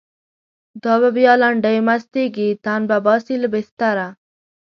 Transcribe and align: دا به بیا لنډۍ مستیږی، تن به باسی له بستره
دا 0.83 0.93
به 1.01 1.09
بیا 1.17 1.33
لنډۍ 1.41 1.77
مستیږی، 1.87 2.49
تن 2.63 2.81
به 2.89 2.97
باسی 3.05 3.35
له 3.41 3.47
بستره 3.53 4.07